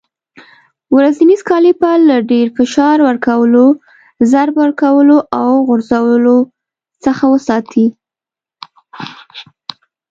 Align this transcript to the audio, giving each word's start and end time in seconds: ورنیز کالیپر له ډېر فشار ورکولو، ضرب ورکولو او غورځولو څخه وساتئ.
ورنیز 0.95 1.41
کالیپر 1.49 1.97
له 2.09 2.17
ډېر 2.31 2.47
فشار 2.57 2.97
ورکولو، 3.07 3.65
ضرب 4.31 4.55
ورکولو 4.63 5.17
او 5.41 5.51
غورځولو 5.67 6.37
څخه 7.03 7.23
وساتئ. 7.33 7.87